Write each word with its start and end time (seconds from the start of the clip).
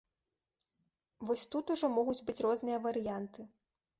Вось 1.29 1.43
тут 1.55 1.65
ужо 1.75 1.91
могуць 1.97 2.17
быць 2.29 2.39
розныя 2.47 2.77
варыянты. 2.89 3.41